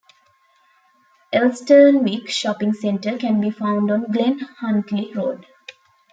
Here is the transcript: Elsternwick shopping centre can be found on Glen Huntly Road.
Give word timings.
Elsternwick 1.31 2.27
shopping 2.27 2.73
centre 2.73 3.19
can 3.19 3.39
be 3.39 3.51
found 3.51 3.91
on 3.91 4.11
Glen 4.11 4.39
Huntly 4.57 5.13
Road. 5.13 5.45